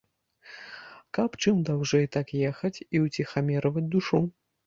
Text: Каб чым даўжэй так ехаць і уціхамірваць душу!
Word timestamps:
Каб 1.17 1.35
чым 1.43 1.59
даўжэй 1.67 2.07
так 2.17 2.27
ехаць 2.49 2.73
і 2.79 2.97
уціхамірваць 3.09 3.87
душу! 3.97 4.23